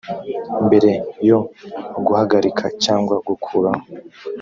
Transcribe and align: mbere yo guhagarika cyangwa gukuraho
mbere 0.65 0.91
yo 1.29 1.39
guhagarika 2.07 2.65
cyangwa 2.83 3.15
gukuraho 3.27 3.85